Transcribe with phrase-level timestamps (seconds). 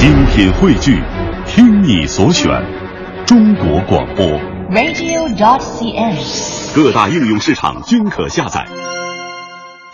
[0.00, 0.98] 精品汇聚，
[1.46, 2.48] 听你所选，
[3.26, 4.24] 中国广播。
[4.70, 6.74] radio.dot.cn，。
[6.74, 8.66] 各大应用市场均可下载。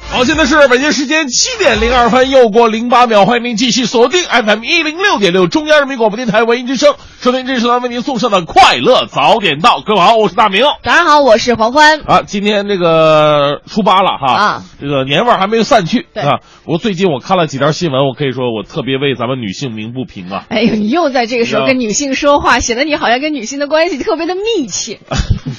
[0.08, 6.94] 好，现在是北京时间七点零二分，又过零八秒，欢迎您继续锁定 FM 一零六点六中央人民广播电台文艺之声，
[7.26, 9.80] 收听这是咱为您送上的快乐早点到。
[9.84, 10.62] 各位好，我是大明。
[10.84, 12.00] 早上好，我是黄欢。
[12.02, 16.38] 啊，今天这个初八了哈，啊，这个年味儿还没有散去对啊。
[16.66, 20.44] 我最近我看了几条新闻，我可以说我特别为咱们女性鸣不平啊。
[20.50, 25.00] 哎呦，你又在这个时候跟女性说话，显得你好像跟女性的关系特别的密切。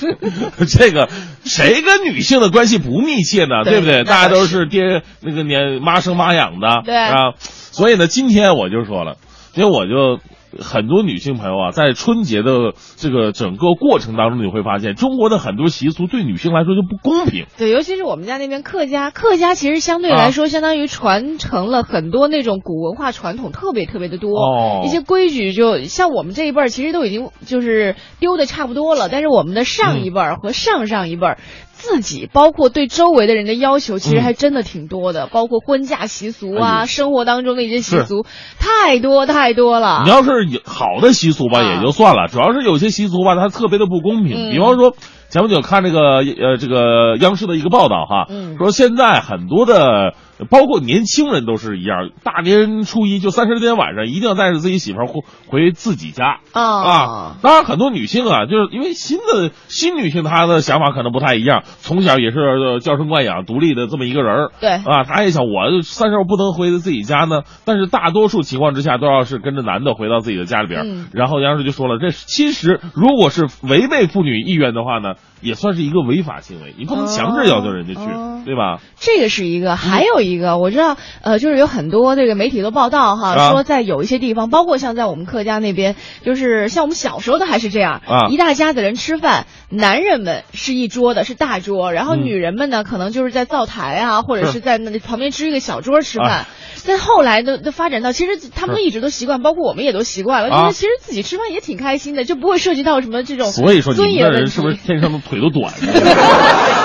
[0.70, 1.09] 这个
[1.44, 3.66] 谁跟女性的关系不密切呢？
[3.66, 4.03] 对对不对？
[4.05, 7.34] 大家都是是爹那个年妈生妈养的，对啊。
[7.41, 9.17] 所以呢，今天我就说了，
[9.53, 10.22] 因为我就
[10.61, 17.45] 很多女性朋友啊，在春节的这个整个过程当中，你会发现中国的很多习俗对女性来说就不公平。
[17.57, 24.38] 对，尤其是我们家那边客家，客家其实相对来说，相当于传承了很多那种古文化传统，特别特别的多。
[24.39, 31.38] 哦一些规矩就像我们这一辈儿，其实都已经就是丢的差不多了，但是我们的上一辈儿和上上一辈儿。
[31.78, 34.23] 自己包括对周围的人的要求，其实嗯。
[34.23, 38.25] 还真的挺多的，包括婚嫁习俗啊，哎生活当中的一些习俗，
[38.59, 40.02] 太多太多了。
[40.03, 41.75] 你要是有好的习俗吧，啊。
[41.75, 44.50] 也就算了，主要是有些习俗吧，它特别的不公平。
[44.50, 44.52] 嗯。
[44.52, 44.95] 比方说，
[45.30, 48.58] 前不久看这个呃这个央视的一个报道哈，嗯。
[48.58, 50.14] 说现在很多的，
[50.50, 56.39] 包括年轻人都是一样，大年初一就三十天晚上一定要带着自己媳妇儿回回自己家。
[56.53, 64.52] 啊啊，当然，很多女性啊，就是因为新的新女性，她的想法可能不太一样，从小也是呃娇生惯养、独立的这么一个人儿。
[64.61, 64.70] 对。
[64.70, 78.80] 啊，她也想，我三十我不能回自己家呢，但是大多数情况之下都要是跟着男的回到自己的家里边然后央视就说了，这其实如果是违背妇女意愿的话呢，也算是一个违法行为，你不能强制要求人家去，哦对吧？
[78.98, 96.30] 这个是一个，还有一个，我知道，呃，就是有很多这个媒体都报道哈，啊说在有一些地方，包括像在我们客家那边，就是像我们小时候的还是这样，啊一大家子人吃饭，男人们是一桌的，是大桌，然后嗯女人们呢，可能就是在灶台啊， 或者是是在那旁边支一个小桌吃饭。
[96.30, 96.45] 哎
[96.86, 104.32] 但后来的的发展到，其实他们一直都习惯，包括我们也都习惯了，啊就是其实自己吃饭也挺开心的，就不会涉及到什么这种所以说你们。
[104.32, 105.73] 的人是不是天生的腿都短？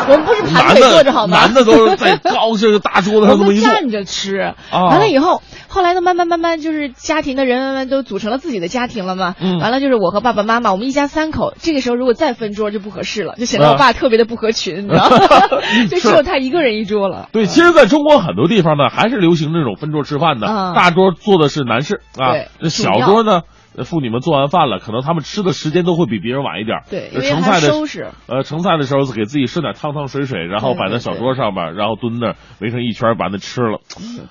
[0.09, 1.39] 我们不是盘腿坐着好吗？
[1.39, 3.69] 男的都是在高这个大桌子我上这么一坐。
[3.69, 4.37] 们站着吃，
[4.71, 9.35] 啊完了以后，后来呢，慢慢慢慢就是家庭的人慢慢都组成了自己的家庭了嘛。
[9.41, 11.55] 嗯完了就是我和爸爸妈妈，我们一家三口。
[11.61, 15.19] 这个时候如果再分桌就不合适了，就显得啊我爸特别的不合群，你知道吗？
[15.89, 17.29] 就只有他一个人一桌了。
[17.33, 20.49] 对，其实在中国很多地方呢，还是流行这种分桌吃饭的。
[20.49, 23.43] 嗯大桌坐的是男士啊，那小桌呢，呃
[23.85, 26.81] 妇女们做完饭了，可能他们吃的时间都会比别人晚一点。
[26.91, 28.09] 对，因菜的收拾。
[28.27, 33.81] 呃，盛菜的时候给自己剩点汤汤水水，然后摆在小桌上面，然后蹲那儿围成一圈把那吃了，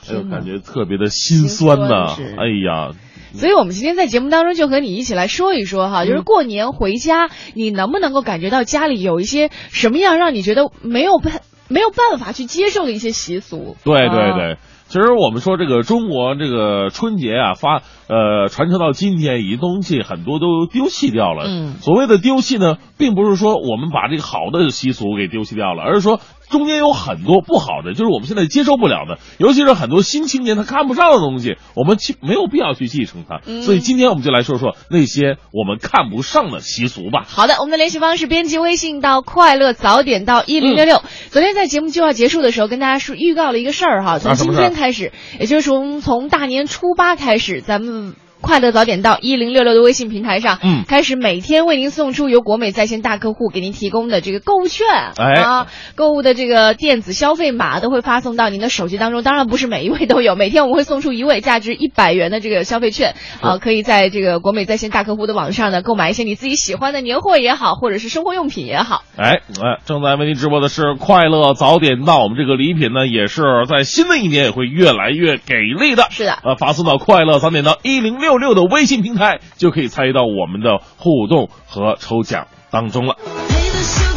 [0.09, 2.15] 哎呦，感觉特别的心酸呐！
[2.37, 2.91] 哎呀，
[3.33, 13.77] 所以，我们今天在节目当中就和你一起来说一说嗯哈，就是过年回家，你能不能够感觉到家里有一些什么样让你觉得没有办没有办法去接受的一些习俗？
[13.83, 14.57] 对对啊对。
[14.91, 21.45] 其实我们说这个中国这个春节啊，发呃传承到今天，一东西很多都丢弃掉了。
[21.47, 26.19] 嗯所谓的丢弃呢，并不是说我们把这个好的习俗给丢弃掉了，而是说
[26.51, 33.41] 中间有很多不好的，就是我们现在接受不了的，尤其是很多新青年他看不上的东西，我们去没有必要去继承它。
[33.47, 37.25] 嗯所以今天我们就来说说那些我们看不上的习俗吧。
[37.27, 41.01] 好的，我们的联系方式编辑微信到快乐早点到一零六六。
[41.29, 48.13] 昨天在节目就要结束的时候，跟大家说预告了一个事儿哈，从今天开始，也就是从从大年初八开始，咱们。
[48.41, 54.87] 快乐早点到一零六六的微信平台上，嗯开始每天为您送出由国美在线大客户给您提供的这个购物券，
[55.17, 59.23] 哎啊，购物的这个电子消费码都会发送到您的手机当中。
[59.23, 69.03] 当然不是每一位都有，每天我们会送出一位价值一百元的这个消费券，啊，可以在这个国美在线大客户的网上呢购买一些你自己喜欢的年货也好，或者是生活用品也好。
[69.17, 76.07] 哎哎，正在为您直播的是快乐早点到，我们这个礼品呢，也是在新的一年也会越来越给力的。
[76.09, 83.15] 是的呃，发送到快乐早点到一零六六六的微信平台，就可以参与到我们的互动和抽奖当中了。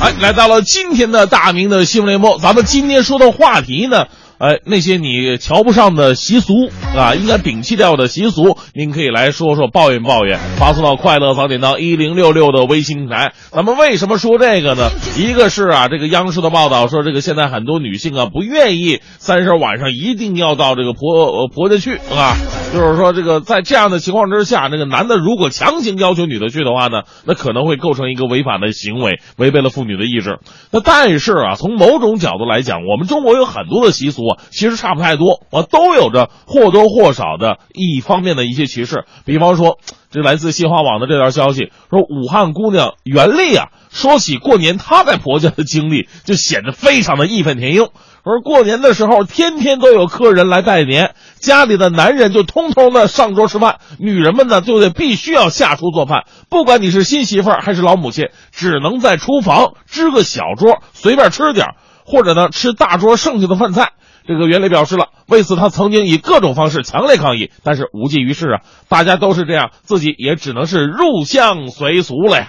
[0.00, 4.06] 哎，来到了今天的大明的新闻联播，咱们今天说的话题呢，
[4.44, 13.32] 哎，那些你瞧不上的习俗啊，应该摒弃掉的习俗，您可以来说说抱怨抱怨，发送到快乐早点到一零六六的微信平台。
[13.52, 14.90] 咱们为什么说这个呢？
[15.16, 22.36] 一个是啊，这个央视的报道说，这个现在很多女性啊不愿意三十晚上一定要到这个婆婆家去啊，
[22.74, 30.38] 就是说这个在这样的情况之下，这个男的如果强行要求女的去的话呢，那可能会构成一个违法的行为，违背了妇女的意志。
[30.70, 39.04] 那但是啊，从某种角度来讲，我们中国有很多的习俗啊其实差不太多，我，都有着或多或少的一方面的一些歧视。
[39.24, 39.78] 比方说，
[40.10, 47.90] 这来自新华网的这条消息说，武汉姑娘袁丽啊，说起过年她在婆家的经历，就显得非常的义愤填膺。
[48.24, 56.24] 说过年的时候，天天都有客人来拜年，家里的男人就通通的上桌吃饭，女人们呢就得必须要下厨做饭。
[56.48, 61.74] 不管你是新媳妇儿还是老母亲，只能在厨房支个小桌，随便吃点。
[62.06, 63.92] 或者呢，吃大桌剩下的饭菜。
[64.26, 68.60] 这个袁磊表示了，为此他曾经以各种方式强烈抗议，但是无济于事啊！
[68.88, 72.48] 大家都是这样，自己也只能是入乡随俗了呀。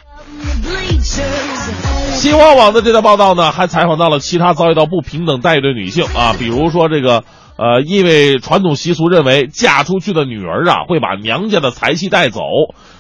[2.13, 7.25] 新华网的这条报道呢，还采访到了其他遭遇到不平等待遇的女性啊，比如说这个，
[7.57, 12.39] 呃，因为传统习俗认为嫁出去的女儿啊会把娘家的财气带走，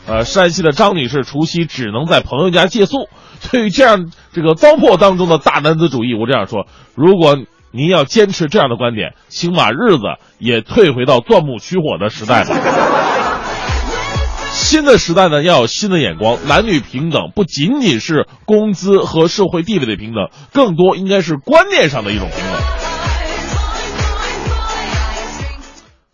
[0.05, 3.07] 呃，山西的张女士除夕只能在朋友家借宿。
[3.51, 7.37] 对于这样这个糟粕当中的大男子主义，我这样说：如果
[7.75, 10.03] 您要坚持这样的观点，请把日子
[10.39, 12.55] 也退回到钻木取火的时代吧。
[14.51, 22.61] 新的时代呢，要有新的眼光，男女平等不仅仅是工资和社会地位的平等，更多应该是观念上的一种平等。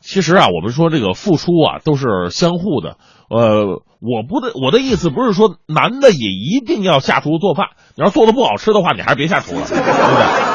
[0.02, 2.98] 其实啊，我们说这个付出啊，都是相互的。
[3.30, 7.68] 呃，我不的，我的意思不是说男的也一定要下厨做饭。
[7.96, 10.51] 你要做的不好吃的话，你还是别下厨了，对不对？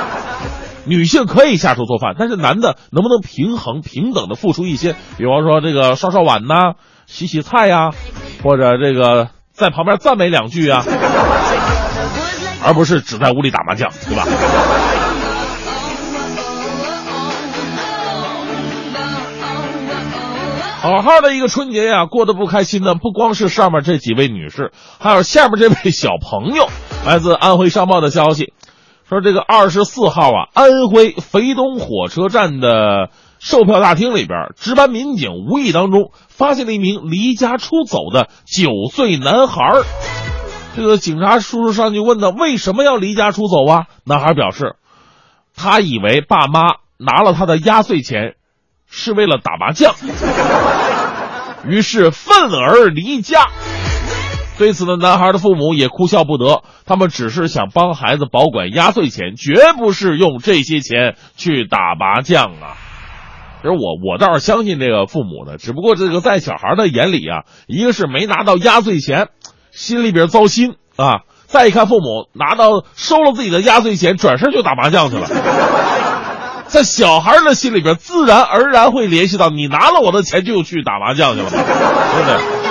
[0.87, 4.95] 女性可以下厨做饭，但是男的能不能平衡、平等的付出一些？
[5.19, 6.75] 比方说这个刷刷碗呐，
[7.07, 7.91] 洗洗菜呀，
[8.43, 10.85] 或者这个在旁边赞美两句啊，
[12.65, 14.25] 而不是只在屋里打麻将，对吧？
[20.79, 26.69] 好好的一个春节呀，过得不开心的不光是上面这几位女士，还有下面这位小朋友。
[27.05, 28.53] 来自安徽商报的消息，
[29.09, 39.83] 说这个二十四号啊，安徽肥东火车站的售票大厅里边，值班民警无意当中发现了一名离家出走的九岁男孩。
[40.75, 43.87] 这个警察叔叔上去问他为什么要离家出走啊？
[44.05, 44.77] 男孩表示，
[45.55, 46.61] 他以为爸妈
[46.99, 48.35] 拿了他的压岁钱。
[48.89, 49.97] 是为了打麻将，
[51.67, 53.49] 于是愤而离家。
[54.59, 62.77] 对此呢，男孩的父母也哭笑不得，他们只是想帮孩子保管压岁钱，绝不是用这些钱去打麻将啊。
[63.61, 69.29] 其实我我倒是相信这个父母的，只不过这个在小孩的眼里啊，一个是没拿到压岁钱，
[69.73, 75.29] 心里边糟心啊；再一看父母拿到收了自己的压岁钱，转身就打麻将去了。
[76.67, 81.65] 在小孩的心里边，自然而然会联系到你拿了我的钱就去打麻将去了，对不
[82.29, 82.66] 对？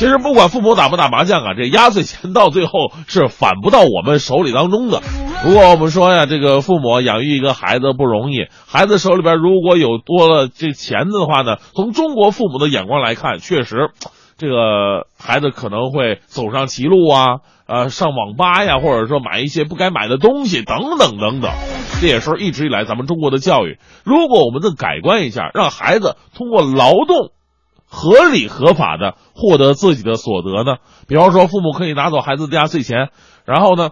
[0.00, 2.72] 其实不管父母打不打麻将啊，这压岁钱到最后
[3.06, 5.02] 是返不到我们手里当中的。
[5.44, 13.90] 如果我们说呀，这个父母养育一个孩子不容易，孩子手里边如果有多了这钱的话呢，从中国父母的眼光来看，确实，
[14.38, 17.26] 这个孩子可能会走上歧路啊。
[17.66, 21.52] 呃，上网吧呀，或者说买一些不该买的东西，等等等等，
[22.00, 23.78] 这也是一直以来咱们中国的教育。
[24.02, 27.32] 如果我们再改观一下，让孩子通过劳动，
[27.90, 30.76] 合理合法的获得自己的所得呢？
[31.08, 33.10] 比方说，父母可以拿走孩子的压岁钱，
[33.44, 33.90] 然后呢，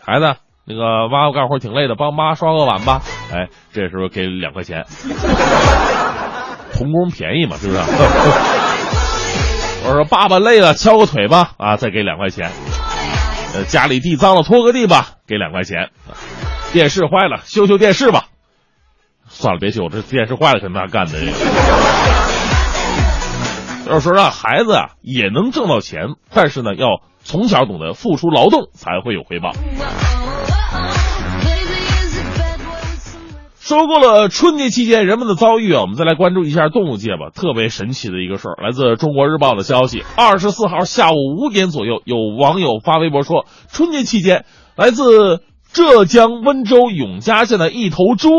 [0.00, 3.02] 孩子那个妈妈干活挺累的，帮妈刷个碗吧。
[3.32, 4.86] 哎，这时候给两块钱，
[6.74, 7.80] 童工便宜嘛，是不是？
[9.88, 12.50] 我说爸爸累了，敲个腿吧，啊，再给两块钱。
[13.54, 15.90] 呃，家里地脏了，拖个地吧，给两块钱。
[16.72, 18.26] 电视坏了，修修电视吧。
[19.28, 21.12] 算了，别修，这电视坏了，肯定干的。
[23.86, 29.52] 要说让孩子啊也能挣到钱，但是呢，要从小懂得付出劳动，才会有回报。
[33.58, 37.30] 说过了春节期间人们的遭遇啊，我们再来关注一下动物界吧。
[37.34, 44.44] 特别神奇的一个事儿，来自《中国日报》的消息：二十四号下午五点左右，有网友发微博说，春节期间，
[44.76, 48.30] 来自浙江温州永嘉县的一头猪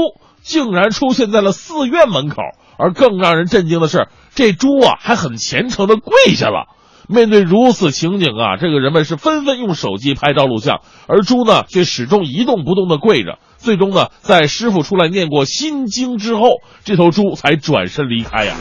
[0.42, 2.38] 竟然出现在了寺院门口，
[2.78, 6.68] 而更让人震惊的是，这猪啊还很虔诚的跪下了。
[7.10, 13.40] 面对如此情景啊，这个人们是纷纷用手机拍照录像，而猪呢却始终一动不动的跪着。
[13.58, 16.42] 最终呢，在师傅出来念过心经之后，
[16.84, 18.56] 这头猪才转身离开呀。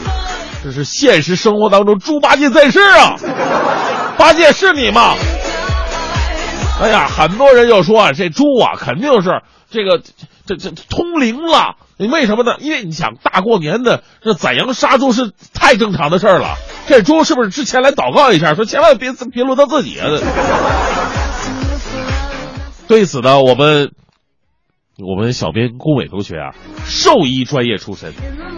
[0.63, 3.15] 这是现实生活当中猪八戒在世啊！
[4.17, 5.13] 八戒是你吗？
[6.81, 10.01] 哎呀，很多人就说啊，这猪啊肯定是这个
[10.47, 11.75] 这这通灵了。
[11.97, 12.55] 你为什么呢？
[12.59, 16.55] 因为你想大过年的这宰羊杀猪是太正常的事儿了。
[16.87, 20.07] 这猪是不是之前来祷告一下，说千万别别轮到自己啊？
[22.87, 23.91] 对此呢，我们。
[24.99, 28.13] 我们小编龚伟同学啊，兽医专业出身，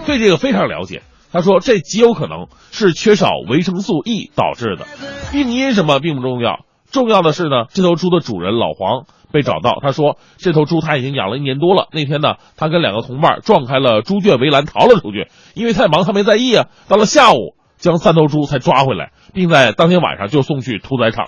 [0.05, 1.01] 对这个非常了解。
[1.33, 4.87] 他说，这极有可能是缺少维生素 E 导致的，
[5.33, 9.79] 病因什么并不重要，重要的是呢，这头猪的主人老黄被找到。
[9.81, 11.87] 他说，这头猪他已经养了一年多了。
[11.91, 16.67] 那天呢，他跟两个同伴撞开了猪圈围栏逃了出去，因为太忙他没在意啊。
[16.87, 21.27] 到了下午，将三头猪才抓回来，并在当天晚上就送去屠宰场。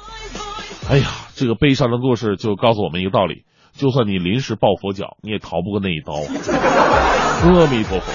[0.90, 3.44] 哎呀，这个悲伤的故事就告诉我们一个道理：
[3.74, 6.14] 就算你临时抱佛脚，你也逃不过那一刀。
[6.14, 8.12] 阿弥陀佛。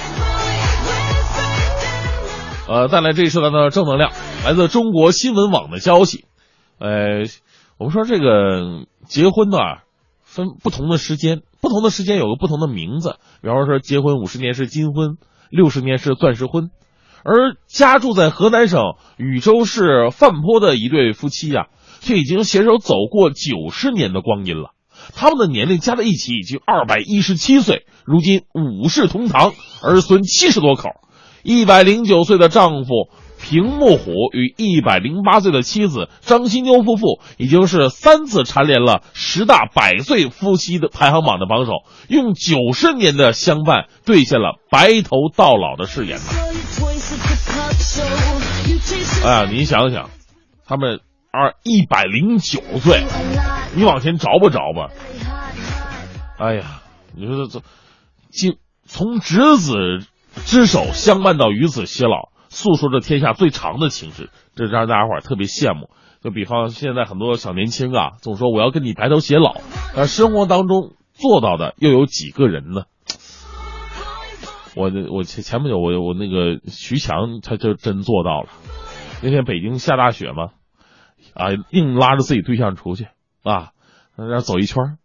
[2.68, 4.10] 呃，带来这一时段的正能量，
[4.44, 6.24] 来自中国新闻网的消息。
[6.78, 7.22] 呃，
[7.78, 9.58] 我们说这个结婚呢，
[10.22, 13.16] 分不同的时间，不同的时间有个不同的名字。
[13.42, 15.18] 比方说，结婚五十年是金婚，
[15.50, 16.70] 六十年是钻石婚。
[17.22, 21.66] 而家住在河南省禹州市范坡的一对夫妻呀，
[22.00, 24.70] 却已经携手走过九十年的光阴了。
[25.14, 29.52] 他们的年龄加在一起已经二百一十七岁，如今五世同堂，
[29.82, 30.88] 儿孙七十多口。
[31.42, 41.72] 一百零九岁的丈夫平木虎与一百零八岁的妻子张新妞夫妇，已经是三次蝉联了十大百岁夫妻的排行榜的榜首，
[42.08, 46.18] 用九十年的相伴兑现了白头到老的誓言。
[49.24, 50.10] 哎呀，你想想，
[50.66, 51.00] 他们
[51.30, 53.04] 二一百零九岁，
[53.74, 54.90] 你往前找不着吧？
[56.38, 56.82] 哎呀，
[57.16, 57.64] 你说这这，
[58.30, 59.74] 经从侄子。
[60.44, 65.90] 之手相伴到与子偕老，诉说着天下最长的情史，这让大家伙特别羡慕。
[66.22, 69.56] 就比方现在很多小年轻啊，总说我要跟你白头偕老，
[69.94, 72.84] 而生活当中做到的又有几个人呢？
[74.74, 78.48] 我我前前不久我我那个徐强他就真做到了。
[79.22, 80.48] 那天北京下大雪嘛，
[81.34, 83.06] 啊，硬拉着自己对象出去
[83.44, 83.72] 啊，
[84.16, 84.96] 那走一圈，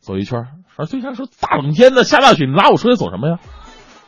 [0.00, 3.38] 走一圈，说对象说大冷天的下大雪，你拉我出去走什么呀？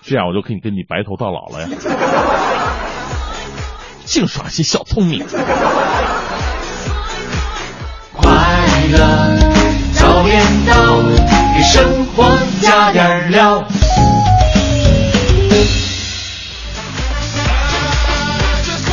[0.02, 1.68] 这样我就可以跟你白头到老了呀！
[4.06, 5.26] 净耍些小聪明。
[8.12, 8.30] 快
[8.92, 8.98] 乐
[9.92, 11.02] 早点到，
[11.54, 12.24] 给生活
[12.62, 13.62] 加点料。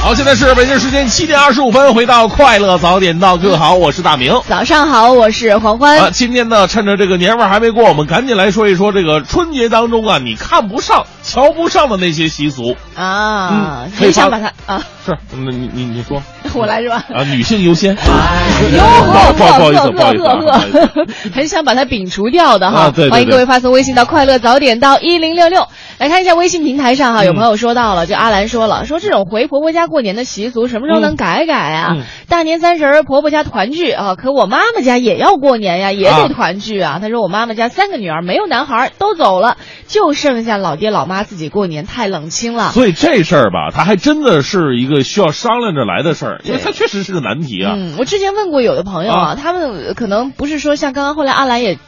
[0.01, 4.37] 好，现在是北京时间七点二十五分，回到快乐早点到，各位好，我是大明。
[4.49, 5.97] 早上好，我是黄欢。
[5.97, 13.87] 啊，今天呢，趁着这个年味还没过，我们赶紧来说一说这个春节当中啊，你看不上、瞧不上的那些习俗啊。
[13.97, 16.21] 嗯，想把它啊，是，那你你你说，
[16.55, 17.03] 我来是吧？
[17.13, 17.93] 啊，女性优先。
[17.95, 20.89] 哟呵，不好意思，不好意思，
[21.33, 22.91] 很想把它摒除掉的哈。
[22.91, 25.67] 对，欢迎各位发送微信到快乐早点到一零六六。
[25.99, 31.97] 来看一下微信平台上哈，有朋友说到了，就阿兰说了，说这种回婆婆家过年的习俗什么时候能改改啊？
[32.27, 36.99] 大年三十婆婆家团聚啊，可我妈妈家也要过年呀，也得团聚啊。
[37.01, 39.57] 她说我妈妈家三个女儿没有男孩，都走了，
[39.87, 42.71] 就剩下老爹老妈自己过年，太冷清了。
[42.71, 47.73] 所以这事儿吧，他还真的是一个需要商量着来的事儿，因为它确实是个难题啊。
[47.75, 51.79] 嗯，我之前问过有的朋友啊，他们可能不是说像刚刚后来阿兰也。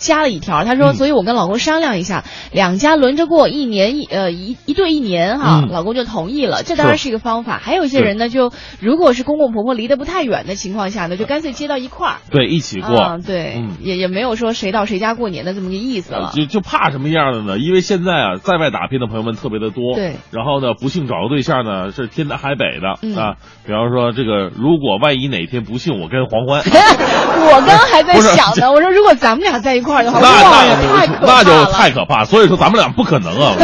[0.00, 7.58] 加了一条，他说，所以我跟老公商量一下，两家轮着过一年一呃一一对一年哈，老公就同意了，这当然是一个方法。
[7.62, 16.30] 还有一些人呢，就如果是公公婆婆离得不太远的情况下呢，就干脆接到一块儿，对，一起过，对，也也没有说谁到谁家过年的这么个意思了。
[16.34, 17.58] 就就怕什么样的呢？
[17.58, 23.36] 因为现在啊，在外打拼的朋友们特别的多，对，然后呢，不幸找个对象呢是天南海北的啊。
[23.66, 29.89] 比方说这个，如果万一哪天不幸我跟黄欢， 我刚还在 想呢，我说如果咱们俩在一块。
[29.90, 33.54] 那那那就太可怕，所以说咱们俩不可能啊。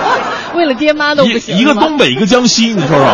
[0.54, 3.06] 为了爹妈都不行，一个东北，一个江西，你说说。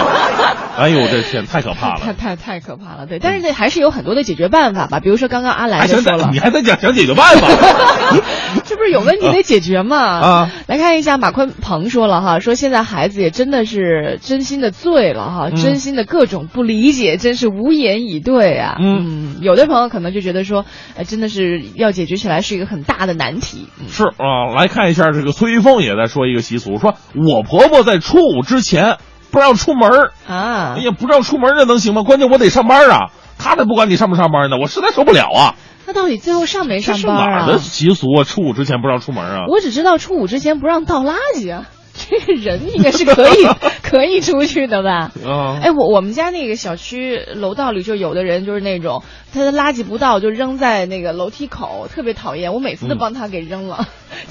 [0.81, 3.07] 哎呦，我这天太可怕了， 太太太可怕了。
[3.07, 7.49] 对，但是这还是有很多的解决办法吧，比如说刚刚阿来说了，你还在讲讲解决办法，
[8.65, 9.99] 这不是有问题得解决吗？
[9.99, 18.77] 啊，来看一下马坤鹏说了哈，说现在孩子也真的是真心的醉了哈，真心的各种不理解，真是无言以对啊。
[18.81, 20.65] 嗯，有的朋友可能就觉得说，
[20.97, 23.69] 哎，真的是要解决起来是一个很大的难题。
[23.91, 28.97] 是啊，来看一下这个崔玉凤也在说一个习俗，说我婆婆在初五之前。
[29.31, 30.75] 不让出门啊！
[30.77, 32.03] 哎呀，不让出门这能行吗？
[32.03, 33.11] 关键我得上班啊！
[33.39, 35.55] 他才不管你上不上班呢，我实在受不了啊！
[35.87, 37.41] 那到底最后上没上班啊？
[37.41, 38.25] 哪的习俗啊？
[38.25, 39.47] 初五之前不让出门啊？
[39.49, 41.67] 我只知道初五之前不让倒垃圾啊。
[42.09, 43.47] 这个人应该是可以
[43.83, 45.11] 可以出去的吧？
[45.27, 45.59] 啊！
[45.63, 49.03] 哎，我我们家那个小区楼道里就有的人就是那种
[49.35, 52.55] 他的垃圾不倒就扔在那个楼梯口，特别讨厌。
[52.55, 53.87] 我每次都帮他给扔了，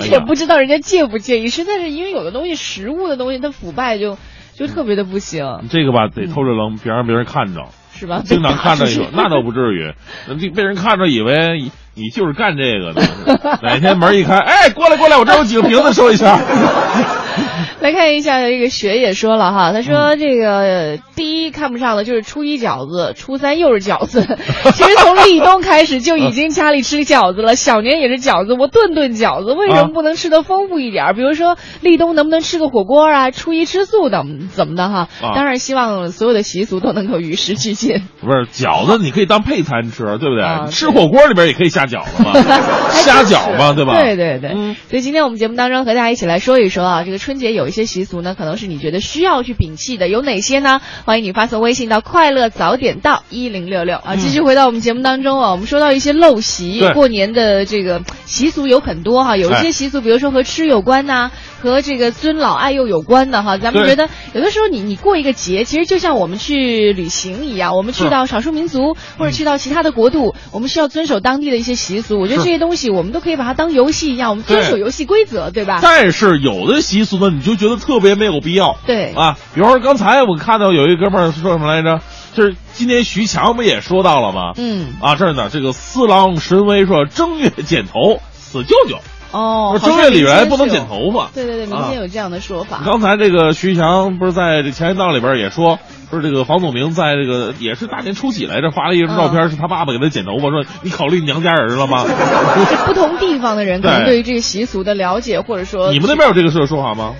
[0.09, 1.47] 也不知道人家介不介意。
[1.49, 4.17] 实在是因为有的东西食物的东西它腐败就。
[4.59, 8.21] 就特别的不行，这个吧得偷着扔，别让别人看着，是吧？
[8.27, 9.93] 经常看着有，那倒不至于，
[10.37, 13.01] 被被人看着以为你就是干这个的。
[13.63, 16.37] 哪天门一开，哎，过来过来，我这有几个瓶子收一下。
[17.81, 24.21] 来看一下，这个雪也说了哈，他嗯说这个第一看不上的就是初一饺子，初三又是饺子。
[24.73, 31.13] 其实从立冬开始就已经家里吃饺子了，小年也是饺子，我顿顿饺子，为什么不能吃的丰富一点儿？
[31.13, 33.31] 比如说立冬能不能吃个火锅啊？
[33.31, 35.07] 初一吃素等怎么的哈？
[35.21, 38.01] 啊当然希望所有的习俗都能够与时俱进。
[38.21, 40.71] 不是饺子，你可以当配餐吃，对不对？
[40.71, 42.33] 吃火锅里边也可以下饺子嘛，
[42.91, 43.93] 虾饺嘛，对吧？
[44.01, 50.81] 对对对，嗯所以今天我们节目当中和大家一起来说一说啊，这个春节有一些习俗呢，可能是你觉得需要去摒弃的，有哪些呢？
[51.05, 54.15] 欢迎你发送微信到快乐早点到一零六六啊。
[54.15, 61.29] 继续回到我们节目当中啊，我们说到一些陋习，过年的这个习俗有很多哈，有一些哎习俗，比如说和吃有关呐、
[61.61, 63.59] 和这个尊老爱幼有关的哈。
[63.59, 72.19] 咱们觉得有的时候你你过一个节，其实就像我们去旅行一样，我们去到少数民族或者去到其他的国度，我们需要遵守当地的一些习俗。
[72.19, 75.79] 我觉得这些东西我们都可以把它当游戏一样，我们遵守游戏规则，对吧？
[75.83, 78.77] 但是有的习俗呢，你就觉得特别没有必要。
[78.85, 82.01] 对啊，比方说刚才我看到有一哥们儿说什么来着？
[82.33, 84.53] 就是今天徐强不也说到了吗？
[84.57, 88.99] 嗯，啊，这儿呢，这个四郎神威说正月剪头死舅舅，
[89.31, 90.87] 哦，正月里边不能剪。
[90.87, 91.29] 头发。
[91.33, 92.81] 对对对，民啊间有这样的说法。
[92.85, 102.05] 刚才这个徐强不是在这前一档里边也说，说这个房祖名在这个也是大年初几来着，发了一张照片，是他爸爸给他剪头发，说你考虑娘家人了吗？
[102.69, 107.15] 这 不同地方的人可能对对于这个习俗的了解，或者说你们那边有这个说说法吗？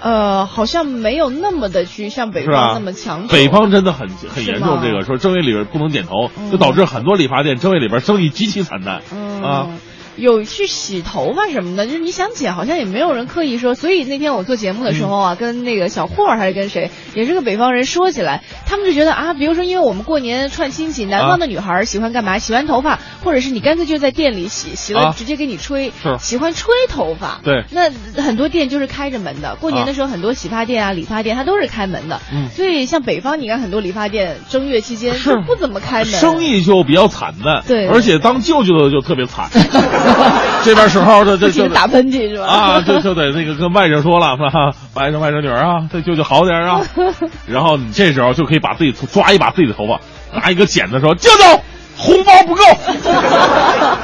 [0.00, 3.28] 呃，好像没有那么的去像北方那么强。
[3.28, 9.00] 北方真的很很严重，这个说正月里边不能剪头，嗯就导致很多理发店正月里边生意极其惨淡。
[9.14, 9.68] 嗯啊
[10.16, 13.74] 有去洗头发什么的，就是你想剪，好像也没有人刻意说。
[13.74, 22.38] 所以那天我做节目的时候啊，跟那个小霍还是跟谁，也是个北方人说起来，他们就觉得啊，比如说因为我们过年串亲戚，南方的女孩喜欢干嘛？
[22.38, 25.14] 洗完头发，或者是你干脆就在店里洗，洗了啊。
[25.16, 26.16] 直接给你吹，是。
[26.20, 27.40] 喜欢吹头发。
[27.42, 27.64] 对。
[27.70, 27.90] 那
[28.22, 32.20] 很多店就是开着门的，过年的时候很多洗发店啊、理发店它都是开门的。
[32.32, 32.48] 嗯。
[32.50, 35.32] 所以像北方，你看很多理发店正月期间是。
[35.32, 37.88] 就不怎么开门，生意就比较惨淡，对。
[37.88, 39.48] 而且当舅舅的就特别惨，
[40.64, 42.46] 这边时候这这就打喷嚏是吧？
[42.46, 44.70] 啊，就就得那个跟外甥说了，是吧？
[44.94, 46.80] 外甥外甥女儿啊，对舅舅好点啊。
[47.46, 50.00] 然后你这时候就可以把自己抓一把自己的头发，
[50.38, 51.60] 拿一个剪子说：“舅舅，
[51.96, 52.62] 红包不够，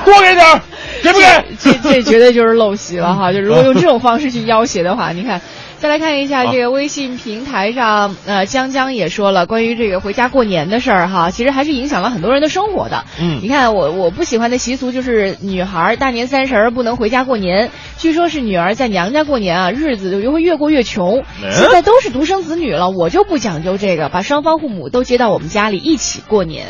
[0.05, 0.61] 多给点儿，
[1.03, 1.27] 给不给？”
[1.61, 3.33] 这这绝对就是陋习了哈！
[3.33, 5.41] 就如果用这种方式去要挟的话，你看，
[5.81, 13.05] 再来看一下这个微信平台上，呃，江江也说了关于这个回家过年的事儿哈，其实还是影响了很多人的生活的。
[13.21, 21.21] 嗯你看我我不喜欢的习俗就是女孩大年三十儿不能回家过年，据说是女儿在娘家过年啊，日子就会越过越穷。
[21.43, 26.67] 哎现在都是独生子女了，我就不讲究这个，把双方父母都接到我们家里一起过年。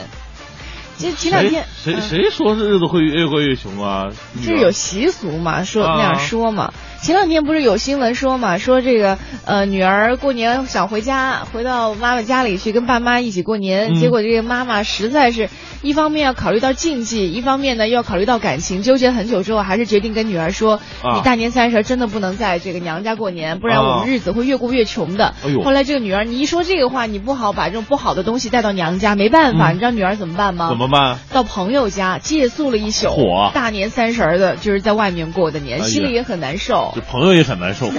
[0.98, 4.08] 其实前两天谁嗯谁说日子会越过越穷啊？
[4.44, 6.74] 这是有习俗嘛，说啊那样说嘛。
[7.00, 15.48] 前两天不是有新闻说嘛，说这个呃女儿过年想回家，回到妈妈家里去跟爸妈一起过年，嗯结果这个妈妈实在是
[15.80, 25.34] 一方面要考虑到经济，一方面呢又要考虑到感情，纠结很久之后，还是决定跟女儿说，啊你大年三十真的不能在这个娘家过年，不然我啊们日子会越过越穷的。
[25.44, 30.68] 哎呦后来这个女儿，你一说这个话，你不好把这种不好的东西带到娘家，没办法，嗯你知道女儿怎么办吗？
[30.68, 31.18] 怎么办？
[31.32, 37.00] 到朋友家借宿了一宿，嚯大年三十儿的，就是在外面过的年，哎心里也很难受这。
[37.00, 37.90] 朋友也很难受。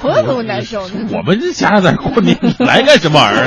[0.00, 0.94] 朋友怎么难受呢？
[1.12, 3.44] 我们这家在过年，你来干什么玩意儿？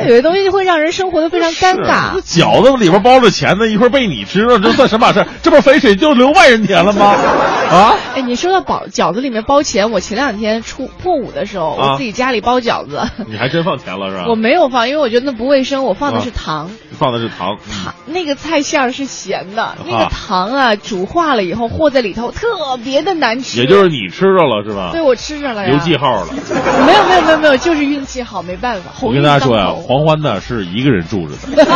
[0.00, 2.20] 像有些东西就会让人生活的非常尴尬。
[2.22, 5.26] 饺子里边包着钱呢，一会儿被你吃了，这算什么码事儿？
[5.42, 7.06] 这不是肥水就流外人田了吗？
[7.70, 7.94] 啊？
[8.14, 14.24] 哎，你说到包饺子里面包钱，我前两天初破五的时候，啊我自己家里包饺子， 你还真放钱了是吧？
[14.28, 16.70] 我没有放，因为我觉得那不卫生，我放的是糖。
[16.98, 23.58] 放的是糖，糖那个菜馅儿是咸的，那啊个糖啊煮化了以后和在里头，特别的难吃。
[23.60, 24.90] 也就是你吃着了是吧？
[24.92, 25.68] 对我吃着了呀。
[25.68, 26.28] 留记号了。
[26.86, 28.90] 没有没有没有没有，就是运气好，没办法。
[29.02, 31.66] 我跟大家说呀，黄欢呢是一个人住着的，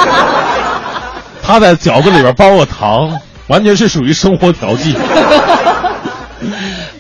[1.43, 4.95] 他在饺子里边包个糖，完全是属于生活调剂。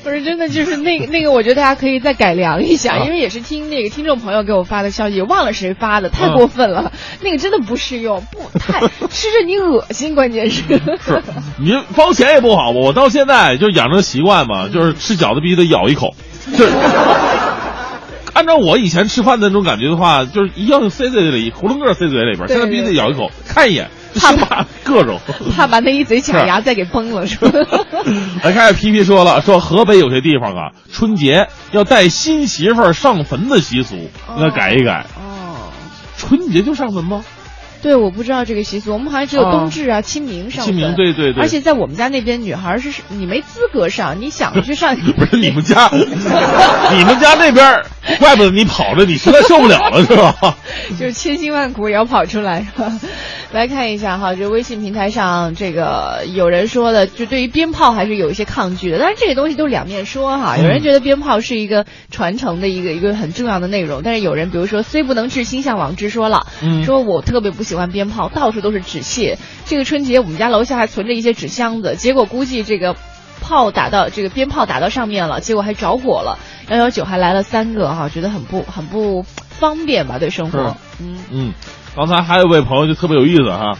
[0.02, 6.90] 不是真的，就是那个那个，我觉得大家可以再改良一下，啊因为也是听那个听众朋友给我发的消息，忘了谁发的，太嗯过分了，
[7.22, 10.62] 那个真的不适用，不太吃着你恶心，关键是。
[10.98, 11.22] 是，
[11.58, 12.80] 你包钱也不好吧？
[12.80, 16.16] 我到现在就养成习惯嘛，就是吃饺子必须得咬一口，
[16.50, 16.72] 就是。
[18.34, 25.18] 按照我以前吃饭的那种感觉的话，就是一定要塞嘴里，囫囵个塞嘴里边，对现在必须得咬一口，看一眼，怕生怕硌着。
[25.56, 27.50] 怕把那一嘴假牙再给崩了，是吧？
[28.42, 33.96] 来看看皮皮说了，说河北有些地方啊，春节要带新媳妇儿上坟的习俗，
[34.36, 35.06] 应该改一改。
[35.16, 35.70] 哦，
[36.18, 37.24] 春节就上坟吗？
[37.84, 47.82] 对，我不知道这个习俗，我们好像只有啊冬至啊、清明上清明对对对而且在我们家那边，女孩是是你没资格上，你想去上 不是你们家，你们家那边，
[48.18, 50.56] 怪不得你跑着，你实在受不了了是吧？
[50.98, 52.90] 就是千辛万苦也要跑出来，是吧？
[53.54, 58.98] 来看一下哈，这微信平台上这个有人说的，就对于鞭炮还是有一些抗拒的。
[58.98, 69.38] 但是这个东西都两面说哈，有人觉得鞭炮是一个传承的一个一个很重要的内容，但是有人比如说虽不能至，心向往之说了，嗯说我特别不喜欢鞭炮，到处都是纸屑。
[69.66, 72.96] 这个春节我们家楼下还存着一些纸箱子，结果估计这个。
[73.40, 76.38] 炮打到这个鞭炮打到上面了，结果还着火了。
[76.70, 80.78] 幺幺九还来了三个哈，觉得很不很不方便吧，对生活。
[80.98, 81.52] 嗯，嗯，
[81.96, 83.76] 刚才还有位朋友就特别有意思哈，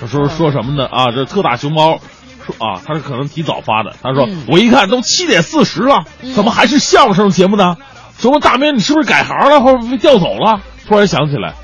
[0.00, 0.86] 他说说什么呢？
[0.86, 1.98] 啊，这特大熊猫。
[2.44, 3.94] 说啊，他是可能提早发的。
[4.02, 7.76] 他说：“嗯我一看都七点四十了，嗯怎么还是相声节目呢？
[8.18, 11.54] 什么大明，你是不是改行了，或者被调走了？”突然想起来，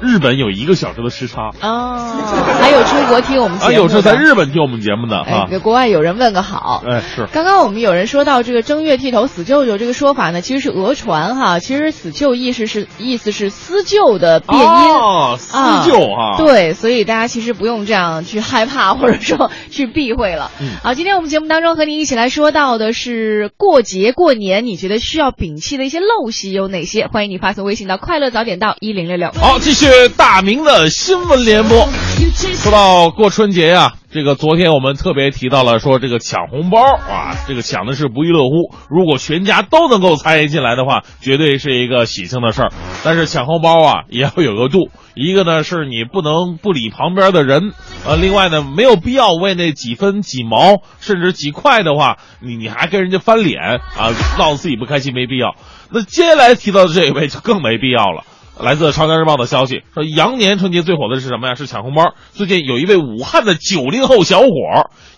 [0.00, 2.14] 日本有一个小时的时差哦，
[2.60, 6.82] 还有出国听我们节啊，目的有这在日本听我们节目的哎啊，，给国外有人问个好。
[6.86, 7.26] 哎是。
[7.32, 11.58] 刚刚我们有人说到这个正月剃头死舅舅这个说法呢，其实是讹传哈。
[11.58, 14.66] 其实死舅意思是意思是思旧的变音。
[14.66, 15.56] 哦，思
[15.86, 20.50] 旧哈、对，所以大家其实不用这样去害怕，或者说去避讳了。
[20.60, 27.06] 嗯好，今天我们节目当中和您一起来说到的是过节过年，你觉得需要摒弃的一些陋习有哪些？
[27.06, 29.30] 欢迎你发送微信到快乐早点到一零六六。
[29.32, 29.85] 好，继续
[30.16, 31.88] 大明的新闻联播。
[32.56, 38.74] 说到过春节呀、这个昨天我们特别提到了说这个抢红包啊，这个抢的是不亦乐乎。
[38.90, 42.72] 如果全家都能够参与进来的话，绝对是一个喜庆的事儿。
[43.04, 47.72] 但是抢红包啊也要有个度，一个呢是你不能不理旁边的人，
[48.06, 53.60] 呃，另外呢没有必要为那几分几毛甚至几块的话，你你还跟人家翻脸
[53.96, 55.54] 啊，闹得自己不开心，没必要。
[55.90, 58.24] 那接下来提到的这一位就更没必要了。
[58.58, 61.54] 来自《长江日报》的消息说，羊年春节最火的是什么呀？
[61.54, 62.14] 是抢红包。
[62.32, 64.46] 最近有一位武汉的九零后小伙，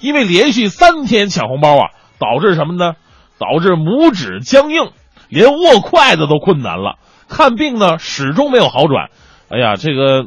[0.01, 2.95] 因为连续三天抢红包啊，导致什么呢？
[3.39, 4.91] 导致拇指僵硬，
[5.29, 6.97] 连握筷子都困难了。
[7.29, 9.11] 看病呢，始终没有好转。
[9.49, 10.27] 哎呀，这个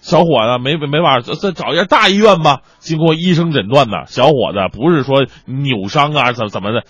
[0.00, 2.60] 小伙子没没法，再再找一家大医院吧。
[2.78, 6.84] 经过医生诊断呢，小伙子不是说扭伤啊，怎怎么的，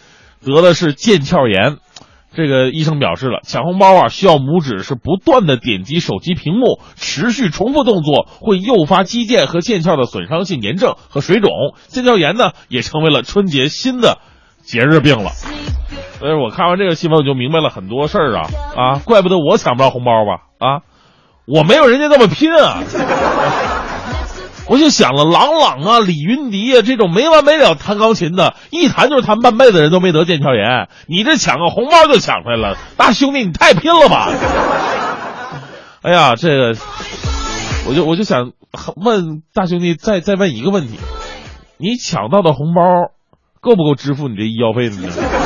[0.47, 1.79] 得的是腱鞘炎。
[2.35, 11.51] 这个医生表示了，抢红包啊需要拇指是不断的点击手机屏幕，持续重复动作会诱发肌腱和腱鞘的损伤性炎症和水肿。
[11.88, 14.19] 腱鞘炎呢也成为了春节新的
[14.62, 15.31] 节日病了。
[16.21, 20.83] 所以我看完这个新闻，我就明白了很多事儿啊啊，怪不得我抢不着红包吧啊，
[21.47, 22.79] 我没有人家那么拼啊。
[24.71, 34.31] 我就想了，郎朗啊、李云迪啊这种没完没了弹钢琴的，一弹就是弹半辈子人都没得腱鞘炎，你这抢个红包就抢出来了，大兄弟你太拼了吧！
[36.03, 36.77] 哎呀，这个，
[37.89, 38.53] 我就我就想
[38.95, 41.01] 问大兄弟再再问一个问题，
[41.77, 43.11] 你抢到的红包
[43.61, 45.39] 够不够支付你这医药费呢？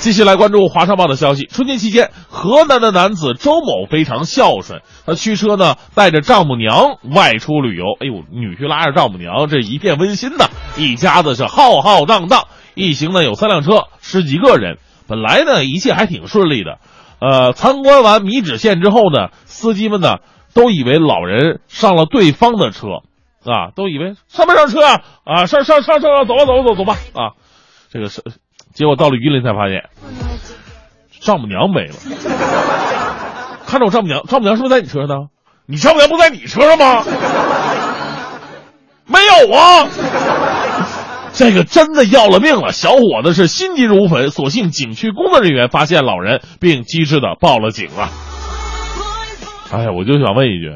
[0.00, 1.46] 继续来关注华商报的消息。
[1.46, 7.84] 春节期间，河南的男子周某非常孝顺，他驱车呢带着丈母娘外出旅游。
[8.00, 10.46] 哎呦，女婿拉着丈母娘，这一片温馨呐！
[10.76, 14.78] 一家子是浩浩荡荡，一行呢有三辆车，十几个人。
[15.08, 16.78] 本来呢一切还挺顺利的，
[17.20, 20.18] 呃，参观完米脂县之后呢，司机们呢
[20.54, 22.86] 都以为老人上了对方的车，
[23.44, 25.00] 啊，都以为上没上车啊？
[25.24, 27.34] 啊，上上上上，走吧走吧走走吧啊！
[27.90, 28.22] 这个是，
[28.74, 29.84] 结果到了榆林才发现，
[31.20, 31.94] 丈母娘没了。
[33.66, 35.14] 看着我丈母娘，丈母娘是不是在你车上呢？
[35.66, 37.04] 你丈母娘不在你车上吗？
[39.06, 39.88] 没有啊。
[41.32, 48.10] 这个真的要了命了，小伙子是心急如焚，所幸景区工作人员发现老人，并机智的报了警啊。
[49.70, 50.72] 哎呀，我就想问一句，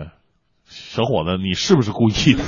[0.68, 2.44] 小伙子，你是不是故意的？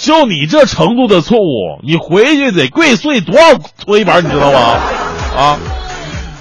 [0.00, 4.58] 就你这程度的错误，你回去得跪碎多少搓衣板，你知道吗？
[5.36, 5.58] 啊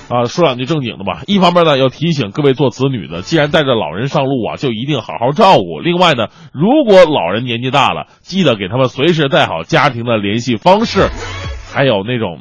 [0.09, 1.23] 啊，说两句正经的吧。
[1.27, 5.81] 一方面呢，要提醒各位做子女的，既然带着老人上路啊，就一定好好照顾。
[5.81, 11.09] 另外呢，如果老人年纪大了，记得给他们随时带好家庭的联系方式，
[11.73, 12.39] 还有那种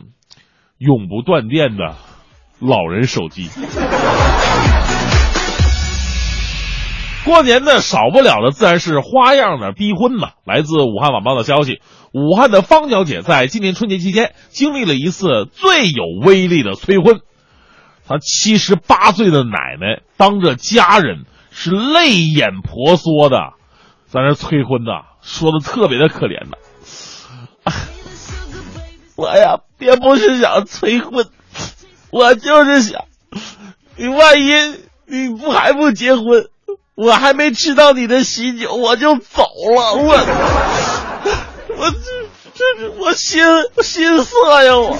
[0.78, 1.96] 永不断电的
[2.60, 3.50] 老人手机。
[7.28, 10.30] 过年呢，少不了的自然是花样的逼婚嘛。
[10.46, 11.82] 来自武汉晚报的消息，
[12.14, 17.20] 武汉的方小姐在今年春节期间经历了一次最有威力的催婚。
[18.06, 23.36] 她七十八岁的奶奶当着家人是泪眼婆娑的，
[24.06, 26.56] 在那催婚呐，说的特别的可怜的。
[29.16, 31.26] 我呀，别不是想催婚，
[32.10, 33.04] 我就是想
[33.96, 34.52] 你万一
[35.06, 36.46] 你不还不结婚，
[36.98, 40.16] 我还没吃到你的喜酒我就走了，我
[41.76, 41.96] 我这
[42.56, 43.40] 这是我心
[43.76, 44.98] 我心塞呀我。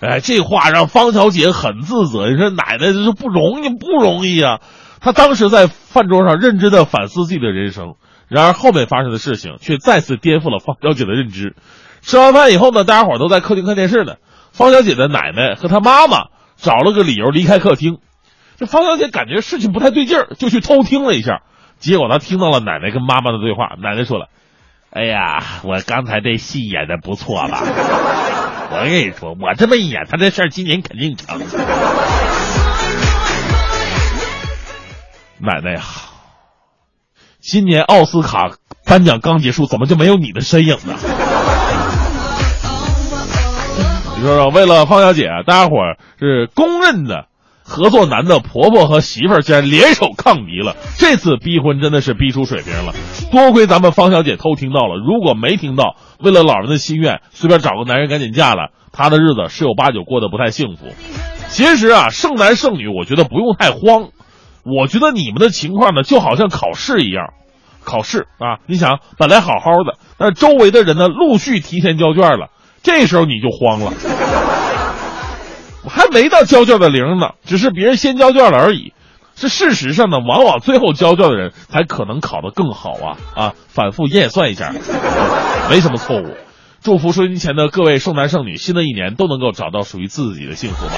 [0.00, 2.30] 哎，这话让方小姐很自责。
[2.30, 4.60] 你说奶奶这是不容易，不容易啊！
[5.02, 11.56] 她当时在饭桌上认真的反思自己的人生，然而后面发生的事情却再次颠覆了方小姐的认知。
[12.00, 14.14] 吃完饭以后呢，大家伙都在客厅看电视呢。
[14.50, 17.98] 方小姐的奶奶和她妈妈找了个理由离开客厅。
[18.58, 21.42] 这方小姐感觉事情不太对劲儿，就去偷听了一下。
[21.78, 23.76] 结果她听到了奶奶跟妈妈的对话。
[23.82, 24.28] 奶奶说了
[24.90, 27.60] ：“哎呀，我刚才这戏演的不错吧？”
[28.72, 31.38] 我跟你说，我这么一演，他这事儿今年肯定成。
[35.38, 35.82] 奶奶呀，
[37.40, 38.52] 今年奥斯卡
[38.86, 40.94] 颁奖刚结束，怎么就没有你的身影呢？
[44.16, 45.76] 你说说，为了方小姐，大家伙
[46.18, 47.26] 是公认的
[47.68, 50.76] 合作男的婆婆和媳妇儿竟然联手抗敌了。
[50.96, 52.94] 这次逼婚真的是逼出水平了，
[53.32, 60.86] 多亏咱们方小姐偷听到了，如果没听到，为了老人的心愿，随便找个男人赶紧嫁了，她的日子十有八九过得不太幸福。
[61.48, 64.10] 其实啊，剩男剩女，我觉得不用太慌。
[64.62, 67.34] 我觉得你们的情况呢，就好像考试一样，
[67.84, 72.48] 考试啊，你想本来好好的，但周围的人呢陆续提前交卷了，
[72.82, 73.92] 这时候你就慌了。
[75.86, 78.92] 我还没到交卷的铃呢，只是别人先交卷了而已。
[79.36, 83.54] 这事实上呢，往往最后交卷的人才可能考得更好啊啊！
[83.68, 84.74] 反复验算一下，
[85.70, 86.36] 没什么错误。
[86.82, 90.94] 祝福收音前的各位剩男剩女，新的一年都能够找到属于自己的幸福吧。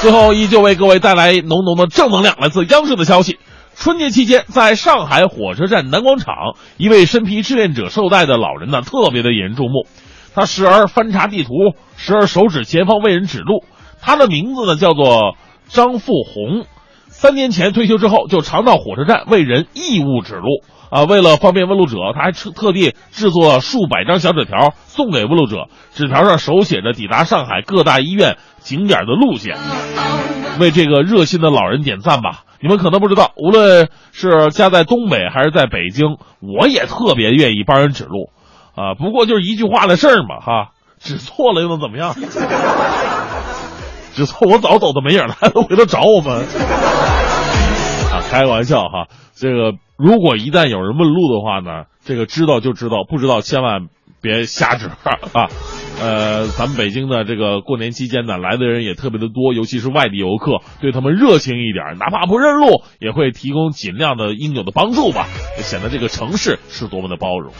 [0.00, 2.36] 最后，依旧为各位带来浓浓的正能量。
[2.40, 3.38] 来自央视的消息：
[3.74, 6.34] 春节期间，在上海火车站南广场，
[6.78, 9.86] 一位身披志愿者绶带的老人呢，特别的引人注目。
[10.34, 11.50] 他时而翻查地图，
[11.96, 13.64] 时而手指前方为人指路。
[14.00, 15.36] 他的名字呢，叫做
[15.68, 16.66] 张富红。
[17.08, 20.62] 三年前退休之后，就常到火车站为人义务指路。
[20.88, 29.56] 啊，为了方便问路者，他还特特地制作数百张小纸条送给问路者，纸条上手写着抵达上海各大医院景点的路线。
[30.60, 32.44] 为这个热心的老人点赞吧！
[32.62, 38.30] 你们可能不知道，无论是家在东北还是在北京，我也特别愿意帮人指路。
[38.76, 42.14] 啊，不过就是一句话的事儿嘛，哈，指错了又能怎么样？
[44.14, 46.46] 指错我早走的没影了，还能回头找我们？
[48.12, 49.74] 啊，开个玩笑哈，这个。
[49.98, 53.86] 如果一旦有人问路的话呢，这个知道就知道，不知道千万
[54.20, 55.48] 别瞎指啊。
[55.98, 65.28] 呃，咱们北京的这个过年期间呢，来的人也特别的多，尤其是外地游客，对他们热情一点，哪怕不认路，也会提供尽量的应有的帮助吧，
[65.62, 67.54] 显得这个城市是多么的包容。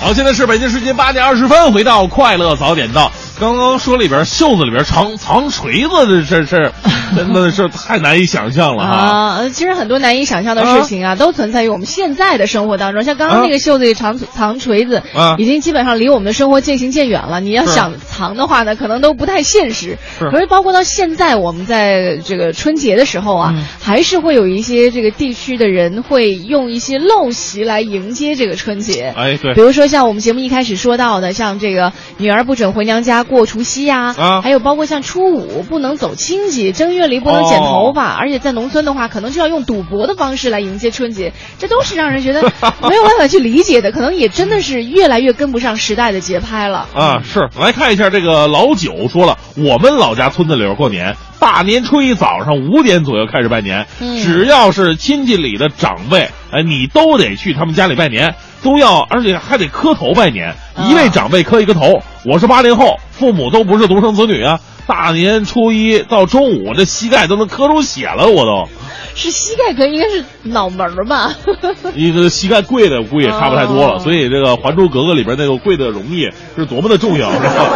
[0.00, 3.12] 好，现在是北京时间八点二十分，回到快乐早点到。
[3.40, 6.72] 刚刚说里边袖子里边藏藏锤子这事事，
[7.16, 8.90] 真的 是太难以想象了哈。
[8.92, 13.02] 啊，其实很多难以想象的事情啊，都存在于我们现在的生活当中。
[13.02, 17.40] 像刚刚那个袖子里藏藏锤子，啊已经基本上离我们的生活渐行渐远了。
[17.40, 19.96] 你要想藏的话呢，可能都不太现实。
[20.18, 29.14] 可是包括到现在，我们在这个春节的时候啊，还是会有一些这个地区的人会用一些陋习来迎接这个春节。
[29.16, 33.24] 哎，对，比如说像我们节目一开始说到的，像这个女儿不准回娘家。
[33.30, 42.42] 过除夕呀，啊，还有包括像初五不能走亲戚，正月里不能剪头发，而且在农村的话，可能就要用赌博的方式来迎接春节， 这都是让人觉得
[42.82, 46.88] 没有办法去理解的，可能也真的是越来越跟不上时代的节拍了。
[46.94, 53.86] 啊，是，来看一下这个老九说了，我们老家村子里边过年，大年初一早上五点左右开始拜年，
[54.22, 58.34] 只要是亲戚里的长辈，哎，你都得去他们家里拜年。
[58.62, 60.54] 都要，而且还得磕头拜年，
[60.86, 62.02] 一位长辈磕一个头。
[62.26, 64.60] 我是八零后，父母都不是独生子女啊。
[64.86, 68.68] 大年初一到中午，这膝盖都能磕出血了，我都。
[69.14, 71.32] 是膝盖磕，应该是脑门儿吧？
[71.96, 73.98] 一个膝盖跪的，估计也差不太多了。
[73.98, 77.66] 所以这个《还珠格格》里边那个跪的容易是多么的重要，是吧？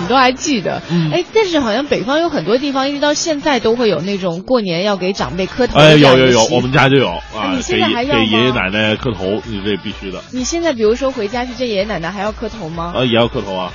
[0.00, 0.82] 你都还记得？
[1.12, 5.78] 哎，但是好像北方有很多地方一直到现在都会有那种过年要给长辈磕头。
[5.78, 7.52] 哎，有有有，我们家就有啊。
[7.54, 10.22] 你现在还要给爷爷奶奶磕头，你这必须的。
[10.32, 12.92] 你现在比如说回家去见爷爷奶奶，还要磕头吗？
[12.96, 13.72] 啊，也要磕头啊，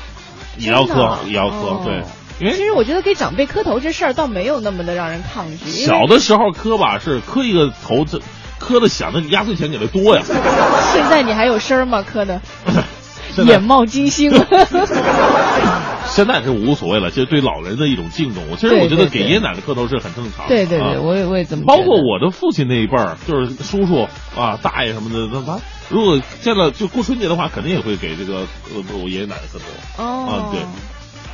[0.57, 2.03] 也要磕，也要磕，对。
[2.37, 5.69] 其实我觉得给长辈磕头这事儿倒没有那么的让人抗拒。
[5.69, 8.19] 小的时候磕吧，是磕一个头，这
[8.59, 10.21] 磕的响的压岁钱给的多呀。
[10.91, 12.03] 现在你还有声吗？
[12.03, 12.41] 磕的？
[13.43, 14.31] 眼冒金星。
[16.07, 18.43] 现在是无所谓了，其实对老人的一种敬重。
[18.57, 20.47] 其实我觉得给爷爷奶奶磕头是很正常。
[20.47, 21.63] 对对对，我也我也这么。
[21.65, 24.07] 包括我的父亲那一辈儿，就是叔叔
[24.39, 29.65] 啊、大爷什么的，那他如果见了就过春节的话，肯定也会给这个呃我爷爷奶奶磕头。
[30.01, 30.25] 哦。
[30.29, 30.61] 啊，对。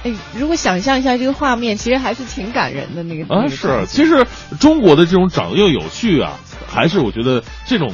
[0.04, 3.36] 哎，如果想象一下这个画面，其实还是挺感人的那个。
[3.36, 4.26] 啊，是，其实
[4.60, 6.40] 中国的这种长幼有序啊，
[6.72, 7.92] 还是我觉得这种。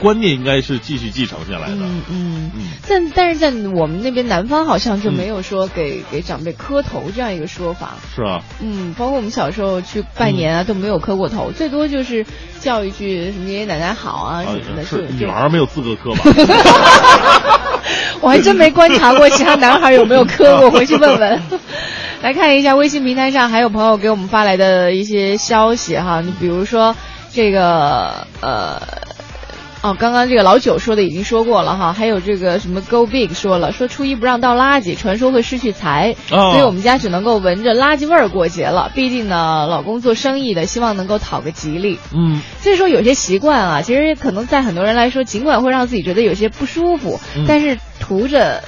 [0.00, 1.74] 观念应该是继续继承下来的。
[1.76, 2.62] 嗯嗯嗯。
[2.88, 7.96] 但但是在我们那边南方好像就没有说给给长辈磕头这样一个说法。
[8.16, 8.40] 是啊。
[8.62, 12.24] 嗯，包括我们小时候去拜年啊都没有磕过头，最多就是
[12.60, 14.86] 叫一句什么爷爷奶奶好啊什么的。
[14.86, 16.22] 是女孩没有资格磕吧？
[18.22, 21.42] 我还真没观察过其他男孩有没有磕过， 回去问问。
[22.22, 26.96] 来看一下微信平台上还有朋友给我们发来的一些消息哈，你比如说
[27.32, 28.80] 这个呃。
[29.82, 38.92] 哦，刚刚这个老九说的已经说过了哈，还有这个什么 Go Big 说了，说初一不让倒垃圾，传说会失去财，所以我们家只能够闻着垃圾味儿过节了。
[38.94, 41.98] 毕竟呢，老公做生意的，希望能够讨个吉利。
[42.14, 48.62] 嗯，所以说有些习惯啊，其实可能在很多人来说，尽管会让自己觉得有些不舒服，但是图着。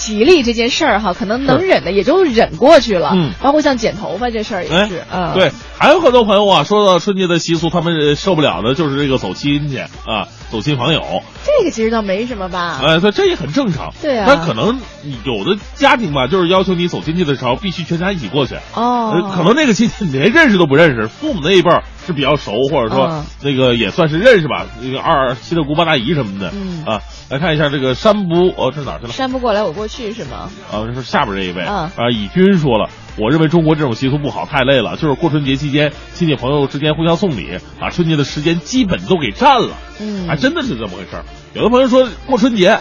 [0.00, 3.10] 吉利这件事儿哈，可能能忍的也就忍过去了。
[3.14, 5.04] 嗯，包括像剪头发这事儿也是。
[5.12, 11.22] 嗯，对，还有很多朋友啊，说到春节的习俗，他们受不了的就是这个走亲戚啊，走亲访友。
[11.44, 12.80] 这个其实倒没什么吧？
[12.82, 13.92] 哎，对，这也很正常。
[14.02, 14.24] 对啊。
[14.28, 14.78] 但可能
[15.24, 18.56] 有的家庭吧，就是要求你走亲戚的时候必须全家一起过去。
[18.74, 19.32] 哦。
[19.34, 26.50] 可能那个亲戚你连认识都不认识，父母那一辈儿是比较熟，或者说那个也算是认识吧，那个二七的姑八大姨什么的。
[26.54, 26.84] 嗯。
[26.84, 27.00] 啊。
[27.30, 29.12] 来看一下这个山不哦，这哪去了？
[29.12, 30.50] 山不过来我过去是吗？
[30.72, 31.90] 啊，这是下边这一位啊。
[32.12, 34.96] 以军说了，我认为中国这种习俗不好，太累了。
[34.96, 39.76] 就是过春节期间，亲戚朋友之间互相送礼，把春节的时间基本都给占了。
[40.00, 42.78] 嗯，还真的是这么回事儿有的朋友说过春节，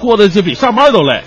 [0.00, 1.22] 过得就比上班都累。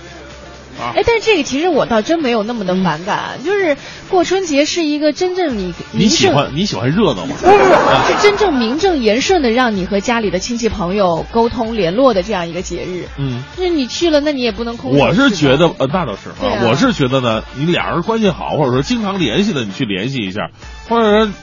[0.96, 3.78] 哎，但是这个其实我倒真没有那么的反感，就是
[4.10, 7.36] 过春节是一个真正你你喜欢你喜欢热闹吗？
[7.39, 13.08] 不是，是真正名正言顺的让你和家里的亲戚朋友沟通联络的这样一个节日。
[13.17, 14.98] 嗯，那你去了，那你也不能空。
[14.98, 20.50] 我是觉得，呃，那倒是啊，我是觉得呢，你俩人关系好，或者说经常联系的，你去联系一下，
[20.89, 21.34] 或者说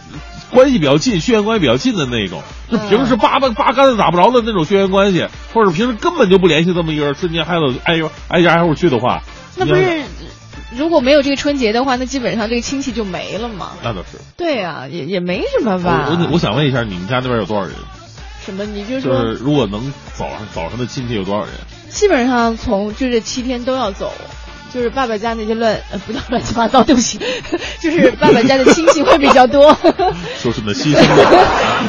[0.51, 9.23] 关系比较近、血缘关系比较近的那种，就平时八八八竿子打不着的那种血缘关系，或者平时根本就不联系这么一个人，瞬间还得挨挨家挨户去的话。
[9.57, 10.03] 那不是，
[10.77, 13.73] 如果没有这个春节的话，那基本上这个亲戚就没了嘛。
[13.83, 14.19] 那倒是。
[14.37, 16.09] 对啊，也也没什么吧。
[16.11, 17.73] 我我想问一下，你们家那边有多少人？
[18.45, 18.65] 什么？
[18.65, 21.53] 你就说，就是如果能早上早上的亲戚有多少人？
[21.91, 24.13] 基本上从就这七天都要走。
[24.73, 27.19] 就是爸爸家那些乱呃不叫乱七八糟，对不起，
[27.81, 29.77] 就是爸爸家的亲戚会比较多。
[30.39, 31.47] 说什么牺牲的？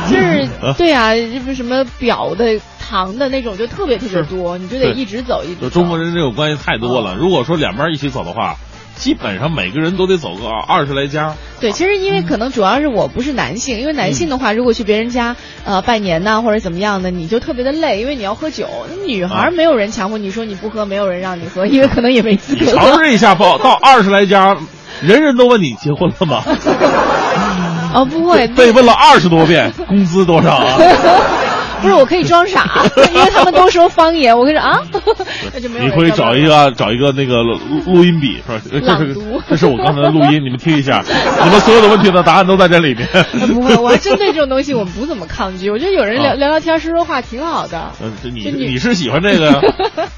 [0.09, 5.61] 就是对啊，就是什么表的堂的那种，就特别特别多，你就得一直走一直。
[5.61, 8.55] 就中国人这种关系太多了，如果说两边一起走的话。
[8.99, 11.33] 基本上每个人都得走个二十来家。
[11.61, 18.67] 对，其实因为可能主要是我不是男性，因为男性的话，如果去别人家呃拜年呐或者怎么样的，你就特别的累，因为你要喝酒。
[19.07, 22.65] 女孩没有人强迫你说你不喝，没有人让你喝，因为可能也没资格。
[22.73, 24.57] 尝试一下，报到 二十来家，
[25.01, 26.43] 人人都问你结婚了吗？
[27.95, 28.47] 哦，不会。
[28.49, 30.77] 被问了二十多遍，工资多少啊？
[31.81, 34.37] 不是，我可以装傻， 因为他们都说方言。
[34.37, 34.81] 我跟你说啊，
[35.53, 35.85] 那就没有。
[35.85, 38.61] 你会找一个找一个那个录录音笔是吧？
[38.71, 39.15] 这是
[39.49, 41.03] 这是我刚才的录音，你们听一下。
[41.43, 43.07] 你们所有的问题的答案都在这里面。
[43.47, 45.69] 不会，我还针对这种东西，我不怎么抗拒。
[45.69, 47.91] 我觉得有人聊聊聊天、说说话挺好的。
[48.01, 49.61] 嗯，你你是喜欢这个呀？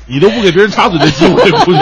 [0.08, 1.80] 你都不给别人插嘴的机会，不是？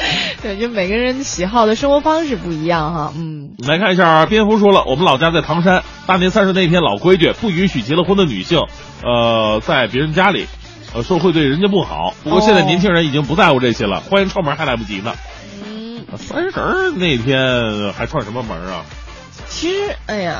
[0.42, 3.12] 对，就每个人喜好的生活方式不一样哈。
[3.16, 8.60] 嗯，来看一下，蝙蝠说了，我们老家在唐山，大年三十那天老规矩，不允许结了婚的女性，
[9.02, 10.46] 呃，在别人家里，
[10.94, 12.14] 呃，说会对人家不好。
[12.24, 15.14] 不过现在年轻人已经不在乎这些了，欢迎串门还来不及呢。
[15.64, 18.84] 嗯，三十那天还串什么门啊？
[19.48, 20.36] 其实，哎呀。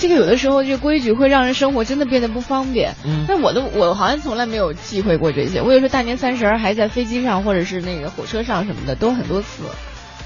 [0.00, 2.94] 这个有的时候，这个规矩会让人生活真的变得不方便。
[3.04, 5.60] 嗯，但我都我好像从来没有忌讳过这些。
[5.60, 9.62] 我有时候大年三十还在飞机上或者是那个火车上什么的，都很多次，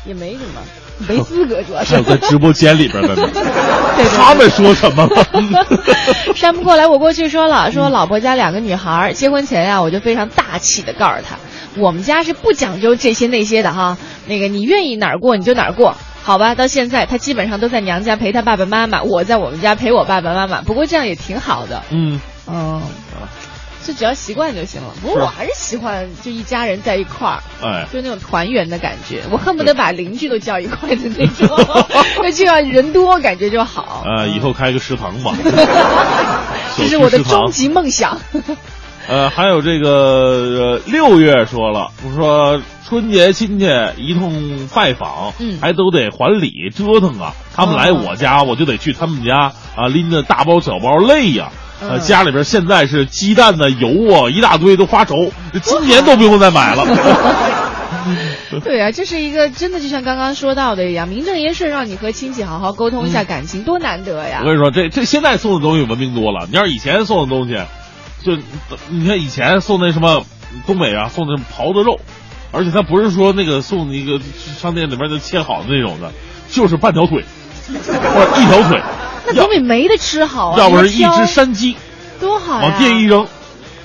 [0.06, 0.62] 也没什么，
[1.08, 2.00] 没资格主要是。
[2.04, 3.14] 在直播间里边的
[4.16, 5.66] 他们说什么了？
[6.34, 11.36] 扇不过来，我过去说了，说老婆家两个女孩结婚前呀，我就非常大气的告诉她，
[11.80, 13.98] 我们家是不讲究这些那些的哈。
[14.26, 15.96] 那个你愿意哪儿过你就哪儿过。
[16.24, 20.62] 好吧，到现在他基本上都在娘家陪他爸爸妈妈，我在我们家陪我爸爸妈妈。
[20.62, 21.82] 不过这样也挺好的。
[21.90, 22.80] 嗯嗯，
[23.84, 24.94] 就只要习惯就行了。
[25.02, 29.22] 不过我还是喜欢就一家人在一块儿，哎，就那种团圆的感觉。
[29.30, 31.48] 我恨不得把邻居都叫一块的那种，
[32.22, 34.02] 那这样人多感觉就好。
[34.06, 35.34] 呃，以后开个食堂吧，
[36.78, 38.18] 这是我的终极梦想。
[39.06, 42.62] 呃，还有这个六月说了，说。
[42.88, 43.66] 春节亲戚
[43.96, 47.34] 一通拜访，嗯，还都得还礼折腾啊。
[47.54, 51.50] 他们来我家，我就得去他们家啊，拎着大包小包累呀。
[51.80, 55.14] 呃，家里边现在是鸡蛋的油啊，一大堆都发愁，
[55.62, 56.84] 今年都不用再买了。
[58.62, 64.46] 对啊，这是一个真的就像刚刚说到的一样，名正言顺让你和亲戚好好沟通一下感情，多难得呀我！
[64.46, 66.46] 跟你说，这这现在送的东西文明多了。
[66.50, 67.56] 你要是以前送的东西，
[68.22, 68.36] 就
[68.90, 70.24] 你看以前送那什么
[70.66, 71.98] 东北啊，送的狍子肉，
[72.54, 74.20] 而且他不是说那个送一个
[74.60, 76.12] 商店里面就切好的那种的，
[76.48, 77.24] 就是半条腿
[77.66, 78.80] 或者一条腿，
[79.26, 80.58] 那总比没得吃好啊！
[80.58, 81.76] 要不是一只山鸡
[82.20, 83.26] 多好呀，往店一扔，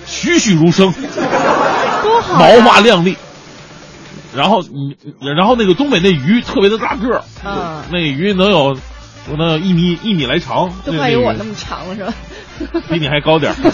[0.06, 0.94] 栩栩如生，
[2.04, 3.18] 多好呀，毛发亮丽。
[4.36, 4.96] 然后你，
[5.36, 8.78] 然后那个东北那鱼特别的大个儿，嗯那鱼能有
[9.36, 12.14] 能有一米一米来长，都快有我那么长了是吧？
[12.88, 13.56] 比你还高点儿。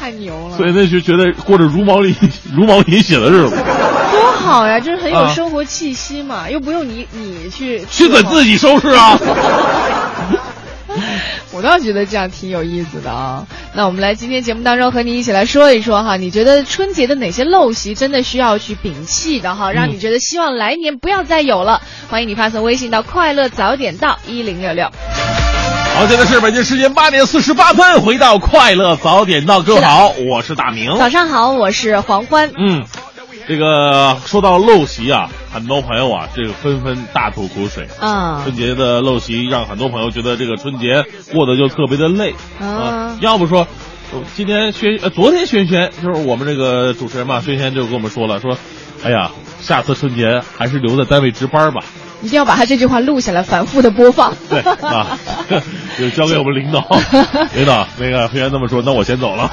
[0.00, 2.16] 太牛了，所以那就觉得过着茹毛饮
[2.56, 3.56] 茹毛饮血的日子，
[4.10, 4.80] 多好呀！
[4.80, 9.18] 就是很有啊生活气息嘛，又不用你你去去得自己收拾啊。
[11.52, 13.46] 我倒觉得这样挺有意思的啊。
[13.74, 21.82] 那我们来今天节目当中和你一起来说一说哈，你觉得春节的哪些陋习真的需要去摒弃的哈，让你觉得希望来年不要再有了？
[22.08, 24.90] 欢迎你发送微信到快乐早点到一零六六。
[26.00, 30.96] 好，现在是北京时间八点四十八分，回到快乐早点到，各位好，我是大明。
[30.96, 32.50] 早上好，我是黄欢。
[32.56, 32.82] 嗯，
[33.46, 37.86] 这个说到陋习啊，很多朋友啊，这个纷纷大吐苦水。
[38.00, 43.68] 啊春节的陋习让很多朋友觉得这个春节过得就特别的累啊要不说，
[44.14, 48.56] 呃今天轩呃昨天轩轩就是我们这个主持人嘛，轩轩就跟我们说了，说，
[49.04, 51.82] 哎呀，下次春节还是留在单位值班吧。
[52.22, 54.34] 一定要把他这句话录下来，反复的播放。
[54.48, 55.18] 对啊，
[55.98, 56.86] 就交给我们领导，
[57.54, 59.50] 领导那个轩轩这么说，那我先走了。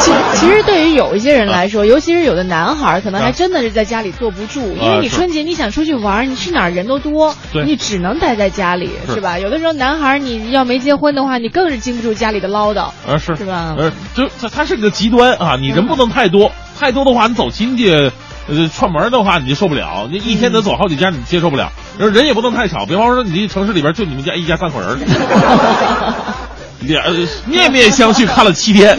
[0.00, 9.38] 其其实对于有一些人来说，尤其是有的男孩，可能还真的是在家里坐不住，因为你春节你想出去玩，你去哪儿人都多对，你只能待在家里，是是吧？
[9.38, 12.90] 有的时候男孩你要没结婚的话，你更是经不住家里的唠叨。
[13.06, 18.10] 啊，是是吧呃，就他他是个极端啊，你人不能太多，太多的话，你走亲戚，
[18.48, 21.72] 呃，串门的话你就受不了，你一天得走好几家，你接受不了。
[21.98, 24.98] 然后人也不能太少，比方说你城市里边就你们家一家三口人儿，
[26.80, 27.14] 脸呃
[27.46, 28.98] 面面相觑看了七天，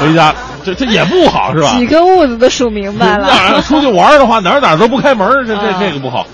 [0.00, 0.34] 回家
[0.64, 1.76] 这这也不好是吧？
[1.78, 3.62] 几个屋子都数明白了。
[3.62, 6.26] 出去玩儿的话，哪儿哪儿都不开门儿，这这啊这个不好。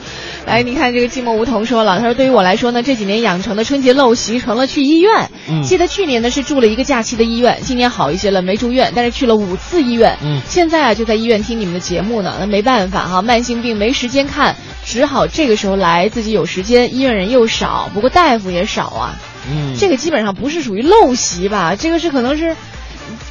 [0.46, 5.30] 来，你看这个寂寞梧桐说了，他说对于我来说呢，这几年养成的春节陋习成了去医院。
[5.48, 10.18] 嗯记得去年呢是住了一个假期的医院，今年好一些了，没住院，但是去了五次医院。
[10.22, 19.16] 嗯现在啊就在医院听你们的节目呢，那没办法哈，慢性病没时间看，只好这个时候来，自己有时间，医院人又少，不过大夫也少啊。
[19.50, 21.74] 嗯，这个基本上不是属于陋习吧？
[21.74, 22.54] 这个是可能是，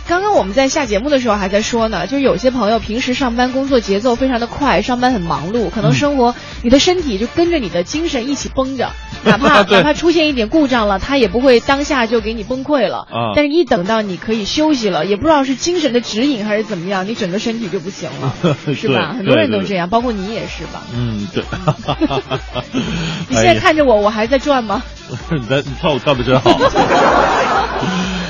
[0.08, 8.92] 刚刚我们在下节目的时候还在说呢，就是有些朋友平时上班工作节奏非常的快，上班很忙碌，可能嗯生活、你的身体就跟着你的精神一起绷着，
[9.24, 13.08] 哪怕哪怕出现一点故障了，他也不会当下就给你崩溃了。
[13.10, 19.14] 啊但是一等到你可以休息了，也不知道是精神的指引还是怎么样，你整个身体就不行了， 是吧？
[19.18, 20.82] 很多人都这样，包括你也是吧？
[20.94, 21.44] 嗯，对。
[23.30, 24.84] 你现在看着我，我还在转吗？
[25.32, 26.52] 你在你跳舞跳的真好。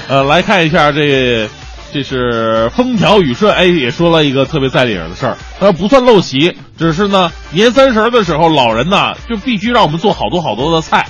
[0.09, 1.49] 呃，来看一下这，
[1.93, 5.37] 这是风调雨顺，哎，也说了一个特别在理的事儿。
[5.59, 11.07] 他说不算陋习，只是呢，年三十的时候，老人呐就必须让我们做好多好多的菜，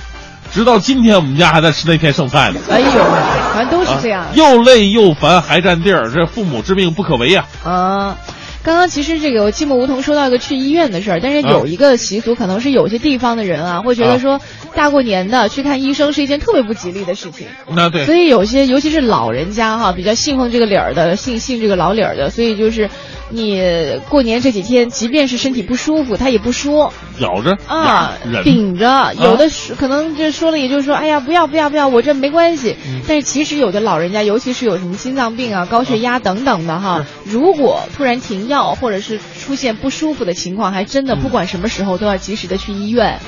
[0.52, 2.60] 直到今天我们家还在吃那天剩菜呢。
[2.70, 3.04] 哎呦，
[3.52, 4.22] 反正都是这样。
[4.22, 8.16] 啊又累又烦，还占地儿，这父母之命不可违呀、啊，
[8.64, 14.40] 刚刚其实这个寂寞梧桐说到一个去医院的事儿，但是有一个习俗，可能是有些地方的人啊，会觉得说
[14.74, 17.46] 大过年的去看医生是一件特别不吉利的事情，
[17.76, 18.06] 那对。
[18.06, 22.88] 所以有些尤其是老人家哈，比较信奉这个理儿的，信信这个老理儿的，所以就是
[23.28, 26.92] 你过年这几天，即便是身体不舒服，他也不说。
[27.20, 28.42] 咬着啊，忍。
[28.42, 32.76] 顶着，有的是可能就说了，也就是说，哎呀，不要不要不要，我这没关系。
[32.88, 33.02] 嗯。
[33.06, 43.18] 但是其实有的老人家，尤其是有什么心脏病啊、高血压等等的哈，如果突然停药或者是出现不舒服的情况，还真的不管什么时候都要及时的去医院。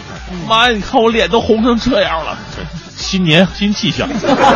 [0.48, 0.74] 妈呀！
[0.74, 2.38] 你看我脸都红成这样了，
[2.96, 4.08] 新年新气象，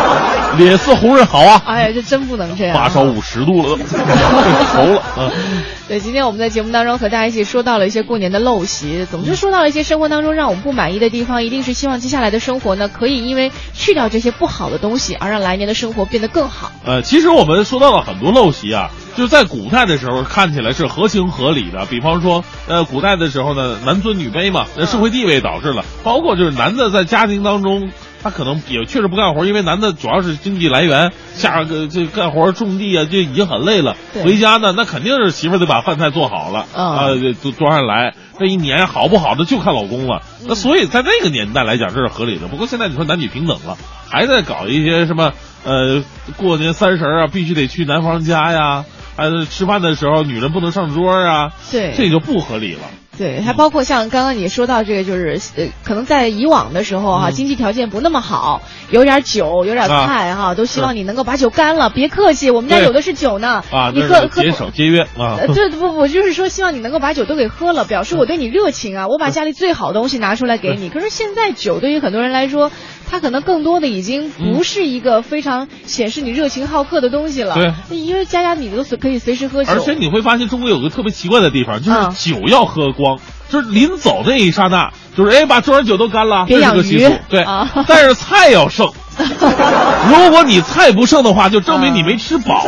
[0.59, 1.63] 脸色红润好啊！
[1.67, 2.77] 哎呀，这真不能这样。
[2.77, 3.79] 发烧五十度了，
[4.73, 5.31] 愁了啊！
[5.87, 16.73] 对，今天我们在节目当中和大家一起说到了一些过年的陋习，总之说到了一些生活当中让我们不满意的地方，一定是希望接下来的生活呢，可以因为去掉这些不好的东西，而让来年的生活变得更好。
[16.85, 21.85] 呃，其实我们说到了很多陋习啊，就是在古代的时候看起来是合情合理的。
[21.87, 27.91] 比方说，呃，古代的时候呢，男尊女卑嘛，那社会地位导致了，包括就是男的在家庭当中。
[28.23, 33.97] 他可能也确实不干活，因为男的主要是经济来源，下个这干活种地啊，就已经很累了。
[34.23, 37.09] 回家呢，那肯定是媳妇儿得把饭菜做好了，嗯啊，
[37.43, 38.15] 都端上来。
[38.39, 40.23] 这一年好不好的就看老公了。
[40.47, 42.49] 那所以在那个年代来讲，这是合理的。
[42.49, 43.77] 不过现在你说男女平等了，
[44.09, 45.33] 还在搞一些什么
[45.65, 46.03] 呃，
[46.37, 48.85] 过年三十啊，必须得去男方家呀，
[49.17, 52.81] 呃，吃饭的时候女人不能上桌啊，对，这就不合理了。
[53.21, 63.63] 对，还包括像刚刚你说到这个，就是呃，可能在以往的时候哈，经济条件不那么好，有点酒，有点菜哈，都希望你能够把酒干了，别客气，我们家有的是酒呢。
[63.71, 65.37] 啊，你喝节省节约啊。
[65.53, 70.89] 对不不，就是说希望你能够把酒都给喝了，表示我对你热情啊，我把家里最好的东西拿出来给你。
[70.89, 72.73] 可是现在酒对于很多人来说，
[73.11, 77.55] 它可能更多的已经不是一个非常显示你热情好客的东西了。
[77.55, 79.73] 对，因为家家你都随可以随时喝酒。
[79.73, 83.19] 而且你会发现中国有个特别奇怪的地方，就是酒要喝光。
[83.49, 87.13] 就是临走那一刹那，就是哎，把桌上酒都干了，这是个习俗。
[87.29, 87.45] 对，
[87.89, 88.89] 但是菜要剩。
[89.19, 92.61] 如果你菜不剩的话，就证明你没吃饱，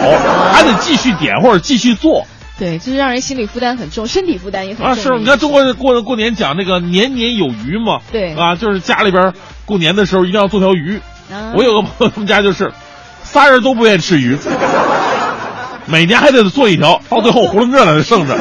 [0.52, 2.26] 还得继续点或者继续做。
[2.58, 4.86] 对，就是让人心理负担很重，身体负担也很重。
[4.86, 8.00] 啊，是你看中国人过过年讲那个年年有余嘛。
[8.10, 8.34] 对。
[8.34, 9.32] 啊，就是家里边
[9.64, 11.00] 过年的时候一定要做条鱼。
[11.54, 12.72] 我有个朋友，他们家就是，
[13.22, 14.36] 仨人都不愿意吃鱼，
[15.86, 18.38] 每年还得做一条，到最后囫囵个来剩着。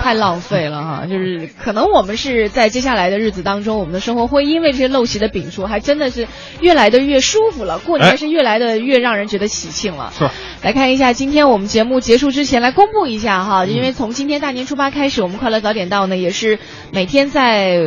[0.00, 6.26] 太浪费了哈，就是可能我们是在接下来的日子当中，我们的生活会因为这些陋习的摒除，还真的是
[6.60, 7.78] 越来的越舒服了。
[7.78, 10.12] 过年是越来的越让人觉得喜庆了。
[10.18, 10.28] 是，
[10.62, 16.58] 来看一下今天我们节目结束之前来公布一下哈，因为从今天大年初八开始，我们快乐早点到呢，也是
[16.92, 17.82] 每天在。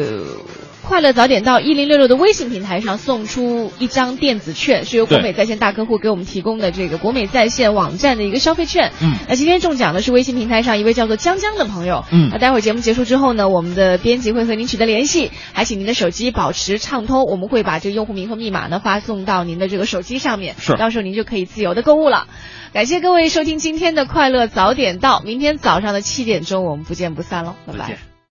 [0.87, 8.93] 快乐早点到一零六六的微信平台上送出一张电子券，是由国美在线大客户给我们提供的这个国美在线网站的一个消费券。
[9.01, 12.05] 嗯，那今天中奖的是微信平台上一位叫做江江的朋友。
[12.09, 20.55] 嗯，那待会儿节目结束之后呢，我们的编辑会和您取得联系，还请您的手机保持畅通，我们会把这个用户名和密码呢发送到您的这个手机上面。
[20.57, 22.27] 是，到时候您就可以自由的购物了。
[22.73, 28.16] 感谢各位收听今天的快乐早点到，明天早上的七点钟我们不见不散喽，拜拜。